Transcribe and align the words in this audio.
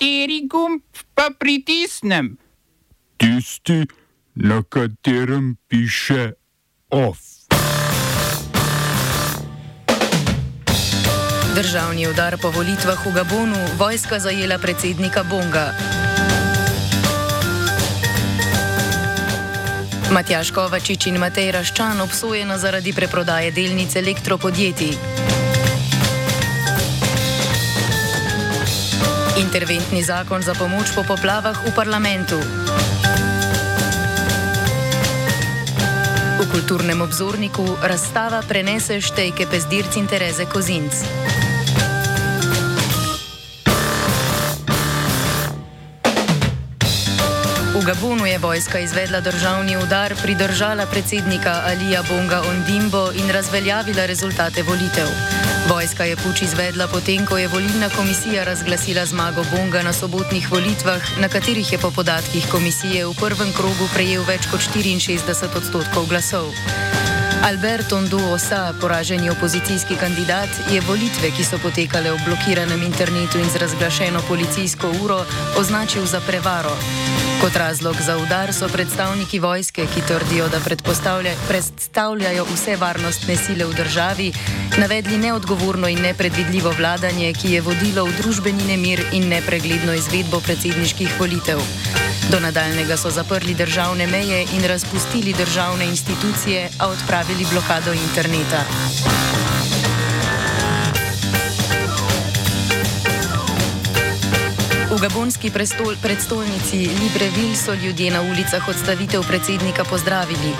Kateri 0.00 0.48
gumb 0.48 0.80
pa 1.12 1.28
pritisnem? 1.38 2.38
Tisti, 3.20 3.84
na 4.34 4.62
katerem 4.64 5.56
piše 5.68 6.32
OF. 6.88 7.18
Državni 11.54 12.08
udar 12.08 12.40
po 12.40 12.48
volitvah 12.48 12.96
v 13.06 13.12
Gabonu, 13.12 13.60
vojska 13.76 14.16
zajela 14.18 14.56
predsednika 14.56 15.20
Bonga. 15.28 15.76
Matjaš 20.08 20.50
Kovačič 20.56 21.12
in 21.12 21.20
Matej 21.20 21.52
Raščan 21.52 22.00
obsojena 22.00 22.56
zaradi 22.56 22.96
preprodaje 22.96 23.52
delnic 23.52 23.92
elektropodjetij. 23.96 24.96
Interventni 29.40 30.04
zakon 30.04 30.44
za 30.44 30.52
pomoč 30.52 30.92
po 30.92 31.00
poplavah 31.00 31.56
v 31.64 31.72
parlamentu. 31.72 32.36
V 36.36 36.44
kulturnem 36.52 37.00
obzorniku 37.00 37.64
razstava 37.80 38.44
prenese 38.44 39.00
štejke 39.00 39.48
pezdirci 39.48 39.96
in 39.96 40.04
Tereze 40.04 40.44
Kozinc. 40.44 40.92
V 47.80 47.84
Gabonu 47.84 48.26
je 48.26 48.38
vojska 48.38 48.78
izvedla 48.78 49.20
državni 49.20 49.76
udar, 49.76 50.14
pridržala 50.22 50.86
predsednika 50.86 51.62
Alija 51.64 52.02
Bonga 52.08 52.42
Ondimbo 52.50 53.08
in 53.12 53.30
razveljavila 53.30 54.06
rezultate 54.06 54.62
volitev. 54.62 55.08
Vojska 55.68 56.04
je 56.04 56.16
puč 56.16 56.42
izvedla 56.42 56.86
potem, 56.92 57.26
ko 57.26 57.38
je 57.38 57.48
volilna 57.48 57.88
komisija 57.96 58.44
razglasila 58.44 59.06
zmago 59.06 59.44
Bonga 59.50 59.82
na 59.82 59.92
sobotnih 59.92 60.52
volitvah, 60.52 61.18
na 61.20 61.28
katerih 61.28 61.72
je 61.72 61.78
po 61.78 61.90
podatkih 61.90 62.44
komisije 62.52 63.06
v 63.06 63.14
prvem 63.16 63.52
krogu 63.56 63.88
prejel 63.94 64.28
več 64.28 64.44
kot 64.52 64.60
64 64.60 65.56
odstotkov 65.56 66.06
glasov. 66.06 66.52
Albert 67.42 67.92
Onduosa, 67.92 68.74
poraženi 68.80 69.30
opozicijski 69.30 69.94
kandidat, 69.94 70.48
je 70.72 70.80
volitve, 70.80 71.30
ki 71.36 71.44
so 71.44 71.58
potekale 71.58 72.12
v 72.12 72.18
blokiranem 72.26 72.82
internetu 72.82 73.38
in 73.38 73.48
z 73.48 73.56
razglašeno 73.56 74.20
policijsko 74.28 74.92
uro, 75.02 75.24
označil 75.56 76.04
za 76.06 76.20
prevaro. 76.20 76.76
Kot 77.40 77.56
razlog 77.56 77.96
za 77.96 78.18
udar 78.18 78.52
so 78.52 78.68
predstavniki 78.68 79.38
vojske, 79.38 79.86
ki 79.86 80.02
trdijo, 80.08 80.48
da 80.48 80.60
predstavljajo 81.48 82.44
vse 82.44 82.76
varnostne 82.76 83.36
sile 83.36 83.64
v 83.64 83.74
državi, 83.74 84.32
navedli 84.78 85.16
neodgovorno 85.18 85.88
in 85.88 86.02
nepredvidljivo 86.02 86.74
vladanje, 86.78 87.32
ki 87.32 87.52
je 87.52 87.60
vodilo 87.60 88.04
v 88.04 88.16
družbeni 88.20 88.68
nemir 88.68 89.00
in 89.12 89.28
nepregledno 89.28 89.96
izvedbo 89.96 90.40
predsedniških 90.40 91.16
volitev. 91.18 91.64
Do 92.30 92.40
nadaljnega 92.40 92.96
so 92.96 93.10
zaprli 93.10 93.54
državne 93.54 94.06
meje 94.06 94.46
in 94.54 94.64
razpustili 94.64 95.32
državne 95.32 95.84
institucije, 95.84 96.68
a 96.78 96.88
odpravili 96.88 97.46
blokado 97.52 97.92
interneta. 97.92 98.64
V 104.90 104.98
gabonski 105.00 105.50
prestol, 105.50 105.94
predstolnici 106.02 106.76
Libreville 106.76 107.56
so 107.56 107.74
ljudje 107.74 108.10
na 108.10 108.22
ulicah 108.22 108.68
odstavitev 108.68 109.22
predsednika 109.22 109.84
pozdravili. 109.84 110.52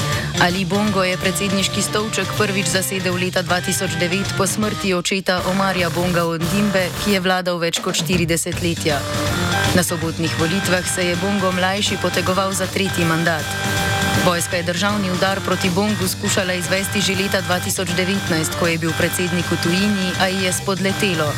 Ali 0.42 0.64
Bongo 0.64 1.04
je 1.04 1.16
predsedniški 1.16 1.82
stolček 1.82 2.26
prvič 2.38 2.66
zasedel 2.66 3.14
leta 3.14 3.42
2009 3.42 4.36
po 4.38 4.46
smrti 4.46 4.94
očeta 4.94 5.42
Omarja 5.50 5.90
Bonga 5.90 6.24
Ondimbe, 6.24 6.88
ki 7.04 7.12
je 7.12 7.20
vladal 7.20 7.58
več 7.58 7.78
kot 7.78 7.94
40 7.94 8.62
letja. 8.62 8.98
Na 9.74 9.82
sobotnih 9.82 10.38
volitvah 10.38 10.94
se 10.94 11.02
je 11.02 11.16
Bongo 11.16 11.52
mlajši 11.52 11.96
potegoval 12.02 12.52
za 12.52 12.66
tretji 12.66 13.04
mandat. 13.04 13.44
Vojska 14.26 14.56
je 14.56 14.62
državni 14.62 15.10
udar 15.10 15.40
proti 15.40 15.70
Bongu 15.70 16.08
skušala 16.08 16.52
izvesti 16.52 17.00
že 17.00 17.14
leta 17.14 17.42
2019, 17.42 18.58
ko 18.58 18.66
je 18.66 18.78
bil 18.78 18.92
predsednik 18.98 19.46
v 19.50 19.56
tujini, 19.62 20.12
a 20.20 20.26
ji 20.28 20.44
je 20.44 20.52
spodletelo. 20.52 21.32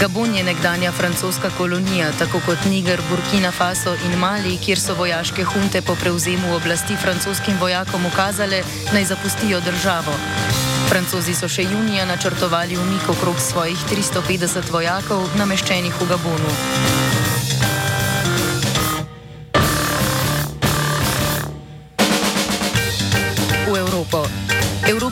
Gabon 0.00 0.34
je 0.34 0.44
nekdanja 0.44 0.92
francoska 0.92 1.50
kolonija, 1.58 2.10
tako 2.18 2.40
kot 2.46 2.64
Niger, 2.64 3.00
Burkina 3.10 3.52
Faso 3.52 3.94
in 4.06 4.18
Mali, 4.18 4.56
kjer 4.56 4.80
so 4.80 4.94
vojaške 4.94 5.44
hunte 5.44 5.82
po 5.82 5.94
prevzemu 5.94 6.54
oblasti 6.54 6.96
francoskim 6.96 7.58
vojakom 7.60 8.06
ukazale, 8.06 8.62
naj 8.92 9.04
zapustijo 9.04 9.60
državo. 9.60 10.12
Francozi 10.88 11.34
so 11.34 11.48
še 11.48 11.62
junija 11.62 12.06
načrtovali 12.06 12.76
umik 12.76 13.08
okrog 13.08 13.40
svojih 13.40 13.78
350 13.90 14.70
vojakov, 14.70 15.28
nameščenih 15.36 16.00
v 16.00 16.08
Gabonu. 16.08 16.54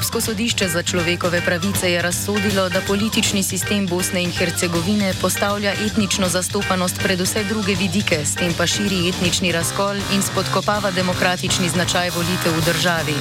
Evropsko 0.07 0.21
sodišče 0.21 0.69
za 0.69 0.83
človekove 0.83 1.41
pravice 1.41 1.91
je 1.91 2.03
razsodilo, 2.03 2.69
da 2.69 2.81
politični 2.87 3.43
sistem 3.43 3.87
Bosne 3.87 4.23
in 4.23 4.31
Hercegovine 4.31 5.11
postavlja 5.21 5.73
etnično 5.87 6.29
zastopanost 6.29 7.03
pred 7.03 7.21
vse 7.21 7.45
druge 7.45 7.75
vidike, 7.75 8.23
s 8.25 8.39
tem 8.39 8.55
pa 8.55 8.67
širi 8.67 9.09
etnični 9.09 9.53
razkol 9.53 9.99
in 10.15 10.23
spodkopava 10.23 10.91
demokratični 10.91 11.69
značaj 11.69 12.11
volitev 12.11 12.55
v 12.55 12.65
državi. 12.71 13.17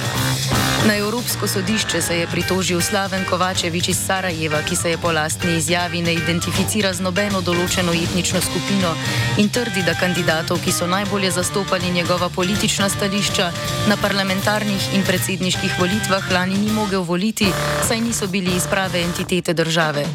Na 0.84 0.96
Evropsko 0.96 1.48
sodišče 1.48 2.02
se 2.02 2.16
je 2.18 2.26
pritožil 2.26 2.80
Slaven 2.80 3.24
Kovačevič 3.24 3.88
iz 3.88 3.98
Sarajeva, 4.06 4.62
ki 4.62 4.76
se 4.76 4.90
je 4.90 4.98
po 4.98 5.12
lastni 5.12 5.56
izjavi 5.56 6.02
ne 6.02 6.14
identificira 6.14 6.92
z 6.92 7.00
nobeno 7.00 7.40
določeno 7.40 7.94
etnično 7.94 8.40
skupino 8.40 8.92
in 9.38 9.48
trdi, 9.48 9.82
da 9.82 9.94
kandidatov, 9.94 10.60
ki 10.64 10.72
so 10.72 10.86
najbolje 10.86 11.30
zastopali 11.30 11.90
njegova 11.90 12.28
politična 12.28 12.88
stališča, 12.88 13.50
na 13.88 13.96
parlamentarnih 13.96 14.92
in 14.94 15.04
predsedniških 15.06 15.80
volitvah 15.80 16.30
lani 16.32 16.58
ni 16.58 16.72
mogel 16.72 17.02
voliti, 17.02 17.48
saj 17.88 18.00
niso 18.00 18.26
bili 18.28 18.56
iz 18.56 18.68
prave 18.70 19.02
entitete 19.02 19.54
države. 19.54 20.06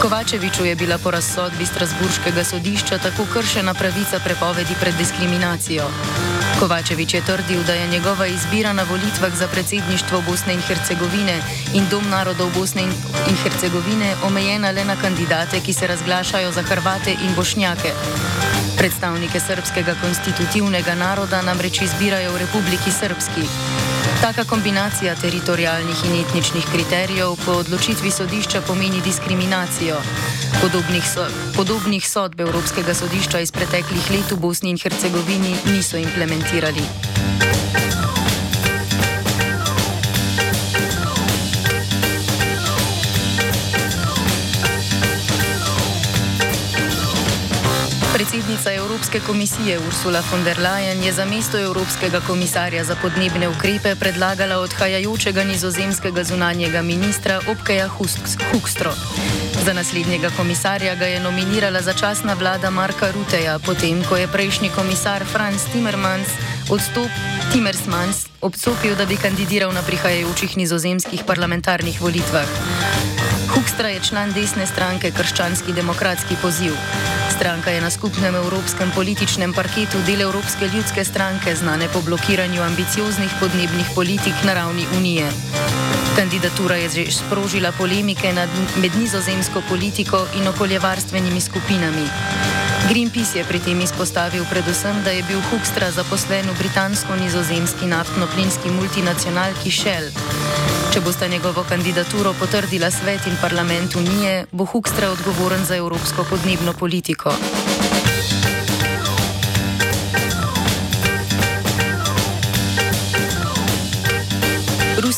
Kovačeviču 0.00 0.64
je 0.64 0.74
bila 0.74 0.98
po 0.98 1.10
razsodbi 1.10 1.66
Strasburškega 1.66 2.44
sodišča 2.44 2.98
tako 2.98 3.26
kršena 3.32 3.74
pravica 3.74 4.18
prepovedi 4.24 4.74
pred 4.80 4.94
diskriminacijo. 4.94 5.84
Kovačevič 6.60 7.14
je 7.14 7.20
trdil, 7.24 7.62
da 7.64 7.72
je 7.72 7.88
njegova 7.88 8.26
izbira 8.26 8.72
na 8.72 8.82
volitvah 8.82 9.32
za 9.34 9.48
predsedništvo 9.48 10.22
Bosne 10.28 10.52
in 10.52 10.60
Hercegovine 10.60 11.40
in 11.74 11.88
Dom 11.90 12.04
narodov 12.10 12.50
Bosne 12.54 12.82
in 13.28 13.36
Hercegovine 13.42 14.14
omejena 14.24 14.70
le 14.70 14.84
na 14.84 14.96
kandidate, 14.96 15.60
ki 15.60 15.72
se 15.72 15.86
razglašajo 15.86 16.52
za 16.52 16.62
Hrvate 16.62 17.12
in 17.12 17.34
Bošnjake. 17.36 17.92
Predstavnike 18.76 19.40
srpskega 19.40 19.94
konstitutivnega 20.02 20.94
naroda 20.94 21.42
namreč 21.42 21.80
izbirajo 21.82 22.32
v 22.32 22.38
Republiki 22.38 22.92
Srpski. 22.92 23.48
Taka 24.20 24.44
kombinacija 24.44 25.14
teritorijalnih 25.14 26.04
in 26.04 26.20
etničnih 26.20 26.64
kriterijev 26.72 27.36
po 27.44 27.52
odločitvi 27.52 28.10
sodišča 28.10 28.60
pomeni 28.60 29.00
diskriminacijo. 29.00 29.96
Podobnih, 30.58 31.06
so, 31.06 31.26
podobnih 31.56 32.02
sodb 32.02 32.40
Evropskega 32.40 32.94
sodišča 32.94 33.40
iz 33.40 33.52
preteklih 33.54 34.10
let 34.10 34.34
v 34.34 34.36
Bosni 34.36 34.74
in 34.74 34.78
Hercegovini 34.78 35.54
niso 35.70 35.96
implementirali. 35.96 36.82
Predsednica 48.14 48.72
Evropske 48.72 49.20
komisije 49.20 49.78
Ursula 49.86 50.22
von 50.30 50.44
der 50.44 50.58
Leyen 50.58 51.02
je 51.02 51.12
za 51.12 51.24
mesto 51.24 51.58
Evropskega 51.58 52.20
komisarja 52.26 52.84
za 52.84 52.96
podnebne 53.02 53.48
ukrepe 53.48 53.94
predlagala 53.94 54.58
odhajajočega 54.58 55.44
nizozemskega 55.44 56.24
zunanjega 56.24 56.82
ministra 56.82 57.40
Opkeja 57.48 57.88
Hukstro. 58.52 58.92
Za 59.64 59.72
naslednjega 59.72 60.30
komisarja 60.36 60.94
ga 60.94 61.06
je 61.06 61.20
nominirala 61.20 61.82
začasna 61.82 62.34
vlada 62.34 62.70
Marka 62.70 63.10
Ruteja, 63.12 63.58
potem 63.58 64.04
ko 64.08 64.16
je 64.16 64.28
prejšnji 64.28 64.70
komisar 64.76 65.24
Franz 65.24 65.68
Timmermans 65.72 66.28
odstop 66.70 67.10
Timmermans 67.52 68.26
obsopil, 68.40 68.96
da 68.96 69.04
bi 69.06 69.16
kandidiral 69.16 69.72
na 69.72 69.82
prihajajočih 69.82 70.56
nizozemskih 70.56 71.24
parlamentarnih 71.26 72.00
volitvah. 72.00 72.48
Hukstra 73.54 73.88
je 73.88 74.00
član 74.00 74.32
desne 74.32 74.66
stranke 74.66 75.10
Krščanski 75.10 75.72
demokratski 75.72 76.36
poziv. 76.42 76.72
Stranka 77.36 77.70
je 77.70 77.80
na 77.80 77.90
skupnem 77.90 78.34
evropskem 78.34 78.90
političnem 78.94 79.52
parketu 79.52 79.98
del 80.06 80.20
Evropske 80.20 80.70
ljudske 80.74 81.04
stranke, 81.04 81.56
znane 81.56 81.88
po 81.92 82.00
blokiranju 82.00 82.62
ambicioznih 82.62 83.30
podnebnih 83.40 83.86
politik 83.94 84.34
na 84.44 84.54
ravni 84.54 84.86
Unije. 84.96 85.28
Kandidatura 86.16 86.76
je 86.76 86.88
že 86.88 87.12
sprožila 87.12 87.72
polemike 87.72 88.32
med 88.82 88.92
nizozemsko 88.98 89.62
politiko 89.68 90.26
in 90.38 90.48
okoljevarstvenimi 90.48 91.40
skupinami. 91.40 92.06
Greenpeace 92.88 93.38
je 93.38 93.44
pri 93.44 93.58
tem 93.58 93.80
izpostavil 93.80 94.44
predvsem, 94.50 95.02
da 95.04 95.10
je 95.10 95.22
bil 95.22 95.38
Hukstra 95.50 95.90
zaposlen 95.90 96.48
v 96.50 96.58
britansko-nizozemski 96.58 97.86
naftno-plinski 97.86 98.72
multinacionalki 98.74 99.70
Shell. 99.70 100.10
Če 100.90 101.00
boste 101.00 101.28
njegovo 101.28 101.62
kandidaturo 101.62 102.34
potrdila 102.34 102.90
svet 102.90 103.26
in 103.30 103.36
parlament 103.40 103.94
Unije, 103.94 104.46
bo 104.50 104.64
Hukstra 104.64 105.10
odgovoren 105.10 105.64
za 105.64 105.76
evropsko 105.76 106.26
podnebno 106.30 106.72
politiko. 106.72 107.30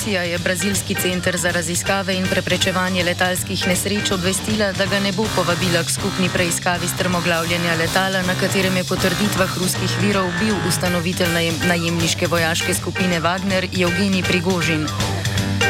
Rusija 0.03 0.23
je 0.23 0.39
Brazilski 0.39 0.95
center 0.95 1.37
za 1.37 1.51
raziskave 1.51 2.15
in 2.15 2.27
preprečevanje 2.27 3.05
letalskih 3.05 3.67
nesreč 3.69 4.11
obvestila, 4.11 4.73
da 4.73 4.87
ga 4.87 4.99
ne 5.01 5.13
bo 5.13 5.23
povabila 5.37 5.83
k 5.87 5.91
skupni 5.91 6.29
preiskavi 6.29 6.89
strmoglavljanja 6.89 7.75
letala, 7.79 8.23
na 8.27 8.35
katerem 8.35 8.77
je 8.77 8.85
po 8.85 8.97
trditvah 8.97 9.59
ruskih 9.59 9.93
virov 10.01 10.27
bil 10.41 10.57
ustanovitelj 10.69 11.31
najem, 11.35 11.55
najemniške 11.69 12.27
vojaške 12.27 12.75
skupine 12.75 13.21
Wagner 13.21 13.69
Evgenij 13.83 14.23
Prigožin. 14.23 14.89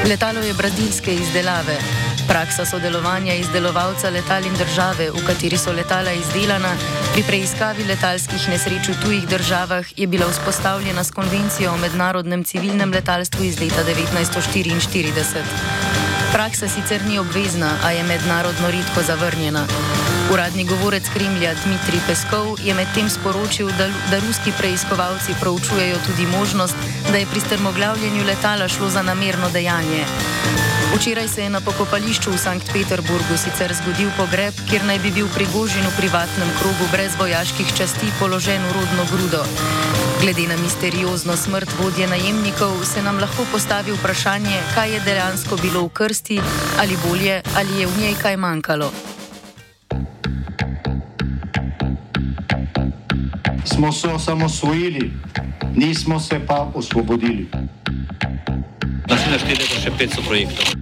Letalo 0.09 0.41
je 0.41 0.55
brazilske 0.55 1.15
izdelave. 1.15 1.77
Praksa 2.29 2.65
sodelovanja 2.65 3.35
izdelovalca 3.35 4.11
letal 4.11 4.47
in 4.47 4.55
države, 4.55 5.11
v 5.11 5.23
kateri 5.27 5.59
so 5.59 5.73
letala 5.73 6.13
izdelana, 6.13 6.75
pri 7.13 7.23
preiskavi 7.27 7.85
letalskih 7.85 8.49
nesreč 8.49 8.89
v 8.89 8.97
tujih 9.03 9.27
državah 9.29 9.87
je 9.97 10.07
bila 10.07 10.29
vzpostavljena 10.31 11.05
s 11.05 11.11
konvencijo 11.11 11.73
o 11.73 11.77
mednarodnem 11.77 12.45
civilnem 12.45 12.93
letalstvu 12.93 13.45
iz 13.45 13.61
leta 13.61 13.85
1944. 13.85 15.43
Praksa 16.33 16.69
sicer 16.69 17.03
ni 17.09 17.19
obvezna, 17.19 17.71
a 17.85 17.91
je 17.91 18.03
mednarodno 18.03 18.71
redko 18.71 19.03
zavrnjena. 19.07 19.67
Uradni 20.33 20.65
govorec 20.65 21.09
Kremlja 21.15 21.55
Dmitrij 21.65 22.01
Peskov 22.07 22.57
je 22.65 22.75
medtem 22.75 23.11
sporočil, 23.11 23.69
da, 23.79 23.89
da 24.11 24.21
ruski 24.27 24.53
preiskovalci 24.59 25.35
proučujejo 25.41 25.99
tudi 26.07 26.27
možnost, 26.27 26.77
da 27.11 27.19
je 27.19 27.27
pri 27.27 27.41
strmoglavljanju 27.41 28.25
letala 28.25 28.69
šlo 28.69 28.89
za 28.89 29.03
namerno 29.03 29.51
dejanje. 29.51 30.05
Včeraj 30.93 31.29
se 31.29 31.43
je 31.43 31.51
na 31.51 31.61
pokopališču 31.61 32.31
v 32.31 32.39
Sankt 32.39 32.69
Peterburgu 32.73 33.37
sicer 33.41 33.73
zgodil 33.73 34.11
pogreb, 34.13 34.53
kjer 34.69 34.85
naj 34.85 34.99
bi 35.01 35.11
bil 35.17 35.29
prigožen 35.33 35.81
v 35.89 35.97
privatnem 35.97 36.51
krogu 36.61 36.85
brez 36.93 37.17
vojaških 37.17 37.65
časti 37.73 38.13
položen 38.21 38.61
v 38.61 38.73
rodno 38.77 39.05
grudo. 39.09 39.41
Glede 40.21 40.45
na 40.53 40.57
misteriozno 40.61 41.33
smrt 41.37 41.73
vodje 41.81 42.05
najemnikov 42.07 42.85
se 42.85 43.03
nam 43.03 43.17
lahko 43.17 43.49
postavi 43.49 43.97
vprašanje, 43.97 44.61
kaj 44.75 44.93
je 44.93 45.01
dejansko 45.01 45.57
bilo 45.57 45.89
v 45.89 45.91
krsti, 45.97 46.39
ali 46.79 47.01
bolje, 47.09 47.41
ali 47.57 47.81
je 47.81 47.87
v 47.87 47.99
njej 47.99 48.15
kaj 48.21 48.37
manjkalo. 48.37 48.93
Smo 53.65 53.93
se 53.93 54.09
osamosvojili, 54.09 55.11
nismo 55.75 56.21
se 56.21 56.37
pa 56.47 56.69
osvobodili. 56.75 57.49
Naslednje 59.09 59.39
število 59.39 59.75
je 59.75 59.81
še 59.81 59.91
500 59.99 60.29
projektov 60.29 60.82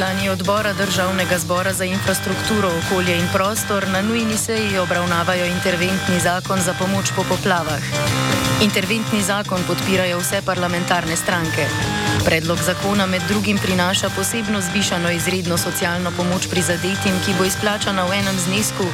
Člani 0.00 0.28
odbora 0.28 0.72
Državnega 0.72 1.38
zbora 1.38 1.72
za 1.72 1.84
infrastrukturo, 1.84 2.70
okolje 2.78 3.16
in 3.16 3.26
prostor 3.32 3.88
na 3.88 4.02
nujni 4.02 4.36
seji 4.36 4.78
obravnavajo 4.78 5.44
interventni 5.44 6.20
zakon 6.20 6.60
za 6.60 6.74
pomoč 6.78 7.10
po 7.16 7.24
poplavah. 7.28 7.82
Interventni 8.62 9.20
zakon 9.22 9.60
podpirajo 9.68 10.18
vse 10.18 10.40
parlamentarne 10.46 11.16
stranke. 11.16 11.66
Predlog 12.24 12.58
zakona 12.62 13.06
med 13.06 13.22
drugim 13.28 13.58
prinaša 13.58 14.08
posebno 14.16 14.60
zvišano 14.60 15.10
izredno 15.10 15.58
socialno 15.58 16.10
pomoč 16.16 16.48
prizadetim, 16.50 17.20
ki 17.26 17.36
bo 17.38 17.44
izplačana 17.44 18.08
v 18.08 18.22
enem 18.22 18.38
znesku, 18.38 18.88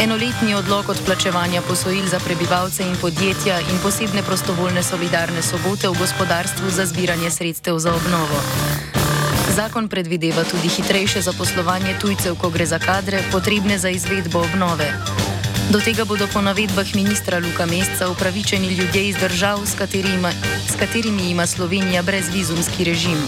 enoletni 0.00 0.54
odlog 0.54 0.88
odplačevanja 0.88 1.62
posojil 1.68 2.06
za 2.06 2.18
prebivalce 2.18 2.86
in 2.86 2.96
podjetja 3.00 3.60
in 3.60 3.82
posebne 3.82 4.22
prostovoljne 4.22 4.82
solidarne 4.82 5.42
sobote 5.42 5.88
v 5.88 5.98
gospodarstvu 5.98 6.70
za 6.70 6.86
zbiranje 6.86 7.30
sredstev 7.30 7.78
za 7.78 7.94
obnovo. 7.94 8.38
Zakon 9.52 9.84
predvideva 9.88 10.48
tudi 10.48 10.68
hitrejše 10.68 11.20
zaposlovanje 11.20 12.00
tujcev, 12.00 12.40
ko 12.40 12.48
gre 12.48 12.64
za 12.64 12.80
kadre, 12.80 13.20
potrebne 13.28 13.76
za 13.76 13.92
izvedbo 13.92 14.40
obnove. 14.40 14.88
Do 15.68 15.76
tega 15.76 16.08
bodo 16.08 16.24
po 16.24 16.40
navedbah 16.40 16.88
ministra 16.96 17.36
Luka 17.36 17.68
Mesca 17.68 18.08
upravičeni 18.08 18.72
ljudje 18.72 19.08
iz 19.08 19.16
držav, 19.20 19.60
s 19.68 19.76
katerimi, 19.76 20.32
s 20.72 20.74
katerimi 20.80 21.30
ima 21.30 21.46
Slovenija 21.46 22.02
brezvizumski 22.02 22.84
režim. 22.84 23.20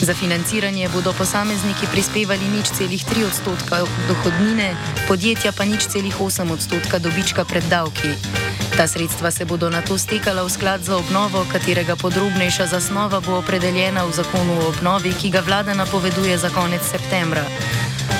Za 0.00 0.14
financiranje 0.14 0.88
bodo 0.88 1.12
posamezniki 1.12 1.92
prispevali 1.92 2.48
nič 2.48 2.72
celih 2.72 3.04
3 3.04 3.26
odstotka 3.28 3.84
dohodnine, 4.08 4.72
podjetja 5.08 5.52
pa 5.52 5.64
nič 5.64 5.92
celih 5.92 6.20
8 6.20 6.52
odstotka 6.52 6.98
dobička 6.98 7.44
pred 7.44 7.64
davki. 7.68 8.16
Ta 8.76 8.86
sredstva 8.86 9.30
se 9.30 9.44
bodo 9.44 9.70
na 9.70 9.82
to 9.82 9.98
stekala 9.98 10.42
v 10.42 10.50
sklad 10.50 10.82
za 10.82 10.96
obnovo, 10.96 11.46
katerega 11.52 11.96
podrobnejša 11.96 12.66
zasnova 12.66 13.20
bo 13.20 13.38
opredeljena 13.38 14.02
v 14.04 14.12
zakonu 14.12 14.58
o 14.58 14.68
obnovi, 14.68 15.14
ki 15.14 15.30
ga 15.30 15.40
vlada 15.46 15.74
napoveduje 15.74 16.38
za 16.38 16.50
konec 16.50 16.82
septembra. 16.82 17.46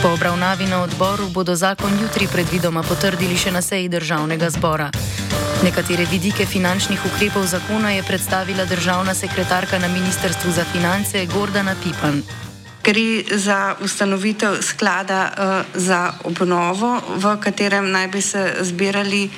Po 0.02 0.14
obravnavi 0.14 0.66
na 0.70 0.82
odboru 0.82 1.26
bodo 1.26 1.58
zakon 1.58 1.98
jutri 1.98 2.30
predvidoma 2.30 2.82
potrdili 2.86 3.34
še 3.36 3.50
na 3.50 3.62
seji 3.62 3.88
državnega 3.88 4.50
zbora. 4.54 4.90
Nekatere 5.66 6.06
vidike 6.06 6.46
finančnih 6.46 7.02
ukrepov 7.02 7.46
zakona 7.50 7.90
je 7.90 8.06
predstavila 8.06 8.64
državna 8.64 9.14
sekretarka 9.14 9.78
na 9.78 9.88
Ministrstvu 9.88 10.52
za 10.52 10.64
finance 10.70 11.26
Gordana 11.26 11.74
Pipan. 11.82 12.22
Gre 12.84 13.24
za 13.32 13.74
ustanovitev 13.80 14.62
sklada 14.62 15.32
uh, 15.32 15.66
za 15.74 16.12
obnovo, 16.24 17.00
v 17.16 17.36
katerem 17.40 17.90
naj 17.90 18.08
bi 18.08 18.22
se 18.22 18.54
zbirali 18.60 19.30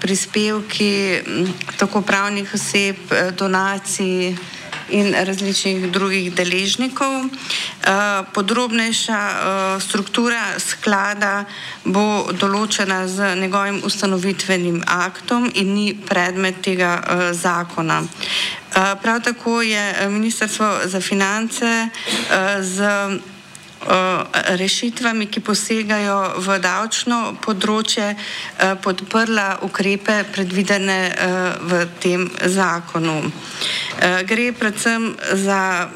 prispevki 0.00 1.20
tako 1.76 2.02
pravnih 2.02 2.54
oseb, 2.54 2.96
eh, 3.10 3.30
donacij 3.30 4.36
in 4.90 5.14
različnih 5.14 5.90
drugih 5.92 6.34
deležnikov. 6.34 7.24
Eh, 7.24 8.22
podrobnejša 8.32 9.20
struktura 9.80 10.42
sklada 10.58 11.44
bo 11.84 12.28
določena 12.32 13.08
z 13.08 13.34
njegovim 13.36 13.80
ustanovitvenim 13.84 14.82
aktom 14.86 15.50
in 15.54 15.74
ni 15.74 15.94
predmet 15.94 16.62
tega 16.62 17.02
zakona. 17.32 18.02
Prav 19.02 19.20
tako 19.20 19.62
je 19.62 20.08
Ministrstvo 20.08 20.80
za 20.84 21.00
finance 21.00 21.88
z 22.60 22.78
rešitvami, 24.56 25.26
ki 25.26 25.40
posegajo 25.40 26.40
v 26.42 26.58
davčno 26.62 27.36
področje, 27.42 28.14
podprla 28.82 29.62
ukrepe 29.66 30.22
predvidene 30.32 31.00
v 31.66 31.82
tem 32.00 32.28
zakonu. 32.46 33.18
Gre 34.26 34.52
predvsem 34.52 35.12
za 35.38 35.90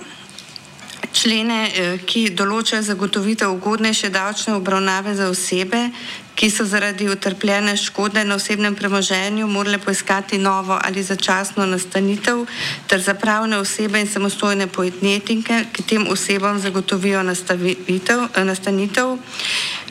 člene, 1.16 1.60
ki 2.04 2.28
določajo 2.36 2.84
zagotovitev 2.84 3.54
ugodnejše 3.56 4.10
davčne 4.12 4.56
obravnave 4.58 5.14
za 5.16 5.30
osebe, 5.32 5.88
ki 6.36 6.50
so 6.50 6.64
zaradi 6.64 7.08
utrpljene 7.08 7.76
škode 7.76 8.24
na 8.24 8.34
osebnem 8.34 8.74
premoženju 8.74 9.46
morale 9.46 9.78
poiskati 9.78 10.38
novo 10.38 10.78
ali 10.84 11.02
začasno 11.02 11.66
nastanitev, 11.66 12.44
ter 12.86 13.00
za 13.00 13.14
pravne 13.14 13.58
osebe 13.58 14.00
in 14.00 14.08
samostojne 14.08 14.66
pojetnetnike, 14.66 15.64
ki 15.72 15.82
tem 15.82 16.06
osebam 16.08 16.60
zagotovijo 16.60 17.22
nastanitev. 18.36 19.16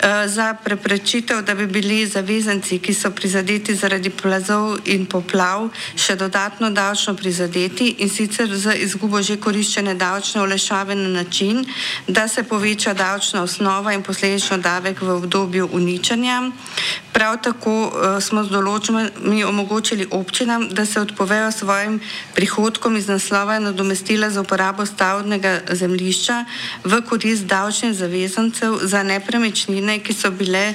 Eh, 0.06 0.28
za 0.28 0.54
preprečitev, 0.54 1.42
da 1.42 1.56
bi 1.56 1.68
bili 1.68 2.08
zavezanci, 2.08 2.80
ki 2.80 2.94
so 2.94 3.12
prizadeti 3.12 3.76
zaradi 3.76 4.10
plazov 4.10 4.78
in 4.86 5.06
poplav, 5.06 5.70
še 5.96 6.16
dodatno 6.16 6.70
davčno 6.70 7.16
prizadeti 7.16 7.96
in 8.00 8.10
sicer 8.10 8.52
z 8.56 8.76
izgubo 8.84 9.22
že 9.22 9.38
koriščene 9.38 9.96
davčne 9.96 10.42
olešave 10.42 10.96
na 10.96 11.10
način, 11.10 11.66
da 12.08 12.28
se 12.28 12.44
poveča 12.44 12.94
davčna 12.94 13.44
osnova 13.44 13.94
in 13.94 14.04
posledično 14.04 14.58
davek 14.58 15.02
v 15.02 15.10
obdobju 15.10 15.70
uničenja. 15.72 16.35
Prav 17.14 17.38
tako 17.42 17.74
uh, 17.88 18.18
smo 18.20 18.44
z 18.44 18.52
določbami 18.52 19.44
omogočili 19.48 20.08
občinam, 20.12 20.68
da 20.70 20.86
se 20.86 21.00
odpovejo 21.00 21.52
svojim 21.52 22.00
prihodkom 22.36 22.98
iz 22.98 23.08
naslova 23.08 23.60
nadomestila 23.60 24.30
za 24.30 24.44
uporabo 24.44 24.86
stavnega 24.86 25.62
zemljišča 25.72 26.44
v 26.84 27.02
korist 27.08 27.48
davčnih 27.48 27.96
zavezancev 27.96 28.80
za 28.84 29.04
nepremičnine, 29.04 30.00
ki 30.04 30.14
so 30.14 30.32
bile 30.32 30.74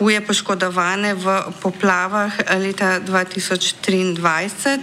huje 0.00 0.20
poškodovane 0.24 1.12
v 1.14 1.52
poplavah 1.60 2.32
leta 2.56 3.04
2023. 3.04 4.80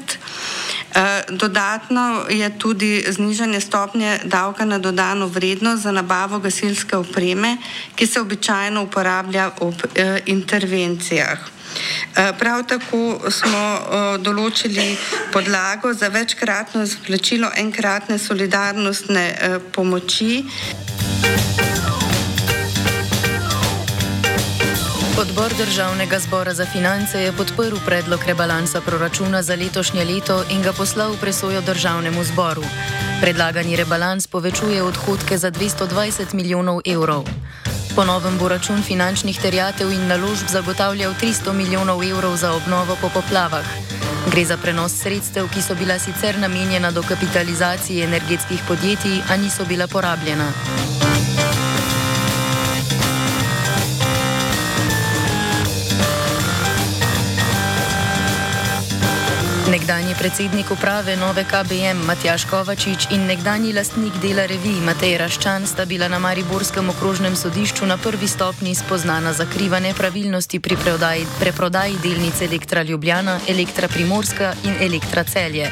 Eh, 0.93 1.23
dodatno 1.29 2.29
je 2.29 2.45
tudi 2.57 3.01
znižanje 3.09 3.61
stopnje 3.61 4.19
davka 4.23 4.65
na 4.65 4.77
dodano 4.77 5.27
vrednost 5.27 5.83
za 5.83 5.91
nabavo 5.91 6.39
gasilske 6.39 6.97
opreme, 6.97 7.57
ki 7.95 8.07
se 8.07 8.21
običajno 8.21 8.83
uporablja 8.83 9.51
ob 9.59 9.75
eh, 9.95 10.21
intervencijah. 10.25 11.39
Prav 12.39 12.63
tako 12.65 13.19
smo 13.29 13.61
določili 14.17 14.97
podlago 15.33 15.93
za 15.93 16.07
večkratno 16.07 16.81
izplačilo 16.83 17.51
enkratne 17.53 18.17
solidarnostne 18.17 19.25
pomoči. 19.75 20.41
Odbor 25.17 25.53
državnega 25.57 26.19
zbora 26.19 26.53
za 26.53 26.65
finance 26.65 27.21
je 27.21 27.31
podprl 27.31 27.77
predlog 27.85 28.19
rebalansa 28.27 28.81
proračuna 28.81 29.41
za 29.41 29.55
letošnje 29.55 30.05
leto 30.05 30.43
in 30.49 30.61
ga 30.61 30.73
poslal 30.73 31.11
v 31.11 31.17
presojo 31.17 31.61
državnemu 31.61 32.23
zboru. 32.23 32.61
Predlagani 33.21 33.75
rebalans 33.75 34.27
povečuje 34.27 34.83
odhodke 34.83 35.37
za 35.37 35.51
220 35.51 36.33
milijonov 36.33 36.81
evrov. 36.85 37.25
Po 37.95 38.05
novem 38.05 38.37
bo 38.37 38.47
račun 38.47 38.83
finančnih 38.83 39.41
terjatev 39.41 39.91
in 39.91 40.07
naložb 40.07 40.53
zagotavljal 40.53 41.13
300 41.21 41.53
milijonov 41.53 42.03
evrov 42.03 42.37
za 42.37 42.53
obnovo 42.53 42.97
po 43.01 43.09
poplavah. 43.09 43.65
Gre 44.31 44.45
za 44.45 44.57
prenos 44.57 45.01
sredstev, 45.01 45.49
ki 45.49 45.61
so 45.61 45.75
bila 45.75 45.99
sicer 45.99 46.37
namenjena 46.39 46.91
dokapitalizaciji 46.91 48.03
energetskih 48.03 48.61
podjetij, 48.67 49.21
a 49.29 49.37
niso 49.37 49.65
bila 49.65 49.87
porabljena. 49.87 50.96
Nekdanji 59.71 60.15
predsednik 60.19 60.71
uprave 60.71 61.17
Nove 61.17 61.43
KBM 61.43 62.05
Matjaš 62.07 62.45
Kovačič 62.45 63.07
in 63.11 63.25
nekdanji 63.27 63.73
lastnik 63.73 64.13
dela 64.23 64.45
revij 64.47 64.79
Matej 64.79 65.17
Raščan 65.19 65.67
sta 65.67 65.85
bila 65.85 66.07
na 66.07 66.19
Mariborskem 66.23 66.89
okrožnem 66.89 67.35
sodišču 67.35 67.85
na 67.85 67.97
prvi 67.97 68.27
stopni 68.27 68.75
spoznana 68.75 69.33
za 69.33 69.45
kriva 69.45 69.79
nepravilnosti 69.79 70.59
pri 70.59 70.75
preprodaji, 70.75 71.27
preprodaji 71.39 71.99
delnice 72.03 72.45
Elektra 72.45 72.83
Ljubljana, 72.83 73.39
Elektra 73.47 73.87
Primorska 73.87 74.53
in 74.63 74.75
Elektra 74.79 75.23
Celje. 75.23 75.67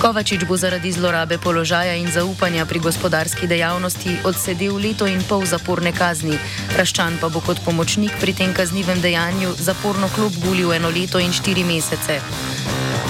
Kovačič 0.00 0.44
bo 0.48 0.56
zaradi 0.56 0.92
zlorabe 0.92 1.38
položaja 1.38 1.96
in 1.98 2.12
zaupanja 2.12 2.66
pri 2.66 2.78
gospodarski 2.78 3.46
dejavnosti 3.46 4.16
odsedel 4.24 4.78
leto 4.78 5.06
in 5.06 5.18
pol 5.28 5.42
zaporne 5.44 5.92
kazni, 5.92 6.38
Raščan 6.78 7.18
pa 7.20 7.28
bo 7.28 7.40
kot 7.40 7.58
pomočnik 7.64 8.14
pri 8.20 8.32
tem 8.32 8.54
kaznivem 8.54 9.00
dejanju 9.00 9.50
zaporno 9.58 10.08
klub 10.14 10.32
gulil 10.46 10.72
eno 10.72 10.88
leto 10.88 11.18
in 11.18 11.32
štiri 11.32 11.64
mesece. 11.64 12.20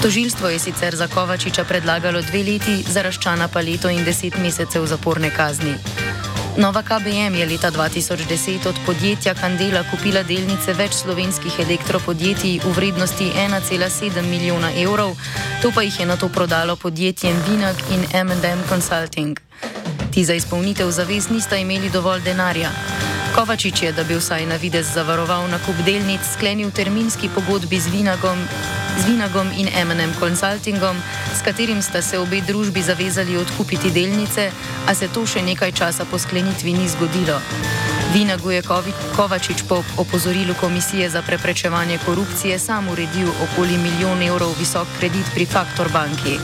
Tožilstvo 0.01 0.49
je 0.49 0.59
sicer 0.59 0.95
za 0.95 1.07
Kovačiča 1.07 1.63
predlagalo 1.63 2.21
dve 2.21 2.43
leti, 2.43 2.83
za 2.89 3.01
Raščana 3.05 3.47
pa 3.47 3.61
leto 3.61 3.89
in 3.89 4.01
deset 4.03 4.33
mesecev 4.41 4.85
zaporne 4.85 5.29
kazni. 5.29 5.75
Nova 6.57 6.81
KBM 6.81 7.35
je 7.37 7.45
leta 7.45 7.71
2010 7.71 8.67
od 8.67 8.75
podjetja 8.85 9.33
Kandela 9.33 9.83
kupila 9.91 10.23
delnice 10.23 10.73
več 10.73 10.97
slovenskih 11.03 11.59
elektropodjetij 11.59 12.59
v 12.63 12.73
vrednosti 12.73 13.29
1,7 13.29 14.25
milijona 14.25 14.73
evrov, 14.73 15.13
to 15.61 15.71
pa 15.71 15.85
jih 15.85 15.99
je 15.99 16.05
na 16.05 16.17
to 16.17 16.29
prodalo 16.29 16.75
podjetjem 16.75 17.37
Vinag 17.47 17.77
in 17.93 18.01
MM 18.25 18.65
Consulting. 18.69 19.39
Ti 20.11 20.25
za 20.25 20.33
izpolnitev 20.33 20.91
zavez 20.91 21.29
nista 21.29 21.61
imeli 21.61 21.89
dovolj 21.89 22.25
denarja. 22.25 22.73
Kovačič 23.35 23.83
je, 23.83 23.91
da 23.93 24.03
bi 24.03 24.17
vsaj 24.17 24.45
na 24.45 24.55
videz 24.55 24.93
zavaroval 24.93 25.47
nakup 25.47 25.75
delnic, 25.85 26.21
sklenil 26.33 26.71
terminski 26.71 27.29
pogodbi 27.35 27.79
z 27.79 27.87
Vinagom, 27.87 28.37
z 28.99 29.05
Vinagom 29.05 29.47
in 29.57 29.67
MM 29.87 30.13
Consultingom, 30.19 30.97
s 31.35 31.41
katerim 31.41 31.81
sta 31.81 32.01
se 32.01 32.19
obe 32.19 32.41
družbi 32.41 32.81
zavezali 32.81 33.37
odkupiti 33.37 33.91
delnice, 33.91 34.51
a 34.87 34.95
se 34.95 35.07
to 35.07 35.25
še 35.25 35.41
nekaj 35.41 35.71
časa 35.71 36.05
po 36.05 36.19
sklenitvi 36.19 36.73
ni 36.73 36.89
zgodilo. 36.89 37.39
Vinagu 38.13 38.51
je 38.51 38.61
Kovačič 39.15 39.63
po 39.69 39.83
opozorilu 39.97 40.53
Komisije 40.59 41.09
za 41.09 41.21
preprečevanje 41.21 41.99
korupcije 42.05 42.59
sam 42.59 42.89
uredil 42.89 43.29
okoli 43.29 43.77
milijon 43.77 44.21
evrov 44.21 44.51
visok 44.59 44.87
kredit 44.99 45.25
pri 45.33 45.45
Faktor 45.45 45.89
banki. 45.89 46.35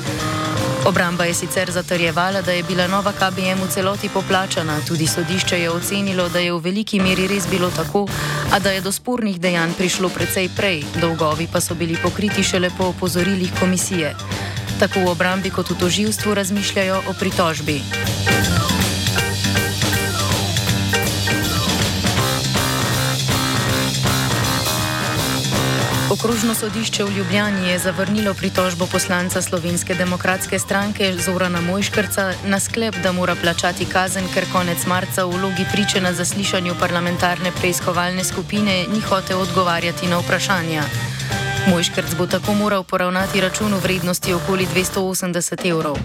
Obramba 0.86 1.26
je 1.26 1.34
sicer 1.34 1.72
zatrjevala, 1.72 2.42
da 2.42 2.52
je 2.52 2.64
bila 2.64 2.88
nova 2.88 3.12
KBM 3.12 3.64
v 3.64 3.70
celoti 3.70 4.10
poplačana, 4.10 4.80
tudi 4.88 5.08
sodišče 5.08 5.60
je 5.60 5.70
ocenilo, 5.72 6.30
da 6.30 6.40
je 6.40 6.54
v 6.54 6.60
veliki 6.60 7.00
meri 7.00 7.28
res 7.28 7.48
bilo 7.50 7.70
tako, 7.70 8.08
a 8.52 8.60
da 8.60 8.72
je 8.72 8.82
do 8.82 8.92
spornih 8.92 9.40
dejanj 9.40 9.74
prišlo 9.78 10.10
precej 10.10 10.50
prej, 10.58 10.84
dolgovi 11.02 11.48
pa 11.52 11.62
so 11.62 11.76
bili 11.76 11.98
pokriti 12.04 12.44
šele 12.44 12.70
po 12.78 12.92
opozorilih 12.94 13.52
komisije. 13.60 14.16
Tako 14.80 15.00
v 15.00 15.10
obrambi 15.10 15.50
kot 15.50 15.70
v 15.70 15.80
toživstvu 15.80 16.34
razmišljajo 16.34 17.02
o 17.10 17.14
pritožbi. 17.20 17.82
Okrožno 26.18 26.56
sodišče 26.56 27.04
v 27.04 27.18
Ljubljani 27.18 27.68
je 27.70 27.80
zavrnilo 27.80 28.34
pritožbo 28.34 28.88
poslanca 28.92 29.42
Slovenske 29.42 29.94
demokratske 29.96 30.60
stranke 30.60 31.14
Zorana 31.14 31.62
Mojškrca 31.62 32.34
na 32.46 32.60
sklep, 32.60 32.96
da 33.04 33.12
mora 33.12 33.36
plačati 33.36 33.86
kazen, 33.86 34.26
ker 34.34 34.46
konec 34.54 34.86
marca 34.86 35.26
v 35.26 35.38
vlogi 35.38 35.66
priče 35.72 36.02
na 36.02 36.14
zaslišanju 36.14 36.74
parlamentarne 36.80 37.52
preiskovalne 37.60 38.24
skupine 38.24 38.86
ni 38.94 39.02
hotel 39.02 39.42
odgovarjati 39.42 40.08
na 40.08 40.18
vprašanja. 40.18 40.84
Mojškrc 41.70 42.18
bo 42.18 42.26
tako 42.26 42.54
moral 42.54 42.84
poravnati 42.84 43.42
račun 43.42 43.74
v 43.74 43.84
vrednosti 43.84 44.34
okoli 44.34 44.66
280 44.74 45.70
evrov. 45.70 45.98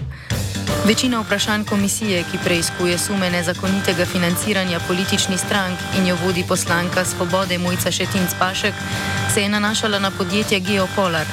Večina 0.85 1.19
vprašanj 1.21 1.63
komisije, 1.63 2.23
ki 2.31 2.37
preizkuje 2.43 2.97
sume 2.97 3.29
nezakonitega 3.29 4.05
financiranja 4.05 4.79
političnih 4.87 5.39
strank 5.39 5.79
in 5.97 6.07
jo 6.07 6.17
vodi 6.25 6.43
poslanka 6.47 7.05
Svobode 7.05 7.57
Mojca 7.57 7.91
Šetinc 7.91 8.31
Pašek, 8.39 8.73
se 9.33 9.41
je 9.41 9.49
nanašala 9.49 9.99
na 9.99 10.11
podjetje 10.11 10.59
Geopolar. 10.59 11.25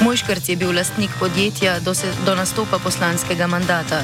Mojškrc 0.00 0.48
je 0.48 0.56
bil 0.56 0.76
lastnik 0.76 1.10
podjetja 1.18 1.80
do, 1.80 1.94
se, 1.94 2.06
do 2.26 2.34
nastopa 2.34 2.78
poslanskega 2.78 3.46
mandata. 3.46 4.02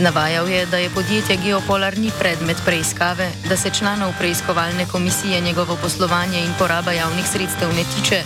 Navajal 0.00 0.48
je, 0.48 0.66
da 0.66 0.76
je 0.76 0.90
podjetje 0.90 1.36
Geopolar 1.36 1.98
ni 1.98 2.10
predmet 2.18 2.56
preiskave, 2.64 3.28
da 3.48 3.56
se 3.56 3.70
članov 3.70 4.12
preiskovalne 4.18 4.86
komisije 4.92 5.40
njegovo 5.40 5.76
poslovanje 5.76 6.38
in 6.38 6.54
poraba 6.58 6.92
javnih 6.92 7.28
sredstev 7.28 7.68
ne 7.74 7.84
tiče, 7.96 8.22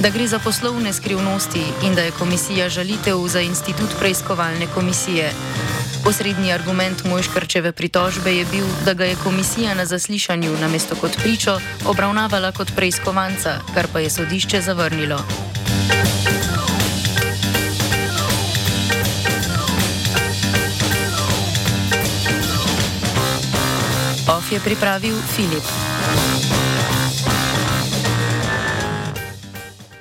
da 0.00 0.10
gre 0.10 0.26
za 0.28 0.38
poslovne 0.38 0.92
skrivnosti 0.92 1.62
in 1.84 1.94
da 1.94 2.02
je 2.02 2.10
komisija 2.10 2.68
žalitev 2.68 3.28
za 3.28 3.40
institut 3.40 3.90
preiskovalne 3.98 4.66
komisije. 4.74 5.32
Osrednji 6.06 6.52
argument 6.52 7.04
Mojškrčeve 7.04 7.72
pritožbe 7.72 8.36
je 8.36 8.44
bil, 8.44 8.66
da 8.84 8.94
ga 8.94 9.04
je 9.04 9.16
komisija 9.24 9.74
na 9.74 9.86
zaslišanju 9.86 10.56
namesto 10.60 10.94
kot 10.94 11.16
pričo 11.22 11.58
obravnavala 11.86 12.52
kot 12.52 12.72
preiskovanca, 12.76 13.58
kar 13.74 13.86
pa 13.92 14.00
je 14.00 14.10
sodišče 14.10 14.60
zavrnilo. 14.60 15.18
Of 24.38 24.52
je 24.52 24.60
pripravil 24.60 25.16
Filip. 25.36 25.64